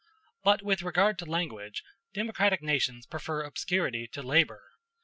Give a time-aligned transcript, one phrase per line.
[0.43, 4.63] But with regard to language, democratic nations prefer obscurity to labor.